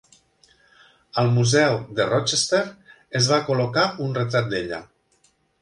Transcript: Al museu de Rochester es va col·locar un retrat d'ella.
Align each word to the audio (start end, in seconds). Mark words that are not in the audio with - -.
Al 1.23 1.29
museu 1.35 1.77
de 2.01 2.09
Rochester 2.09 2.63
es 3.23 3.31
va 3.35 3.41
col·locar 3.51 3.87
un 4.07 4.21
retrat 4.21 4.53
d'ella. 4.55 4.85